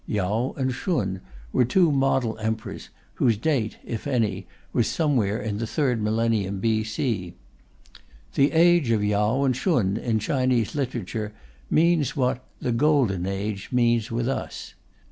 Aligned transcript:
Yao 0.07 0.53
and 0.57 0.73
Shun 0.73 1.21
were 1.53 1.63
two 1.63 1.91
model 1.91 2.35
Emperors, 2.39 2.89
whose 3.21 3.37
date 3.37 3.77
(if 3.85 4.07
any) 4.07 4.47
was 4.73 4.87
somewhere 4.87 5.39
in 5.39 5.59
the 5.59 5.67
third 5.67 6.01
millennium 6.01 6.59
B.C. 6.59 7.35
"The 8.33 8.51
age 8.51 8.89
of 8.89 9.03
Yao 9.03 9.43
and 9.43 9.55
Shun," 9.55 9.97
in 9.97 10.17
Chinese 10.17 10.73
literature, 10.73 11.33
means 11.69 12.15
what 12.15 12.43
"the 12.59 12.71
Golden 12.71 13.27
Age" 13.27 13.69
mean 13.71 14.01
with 14.09 14.27
us. 14.27 14.73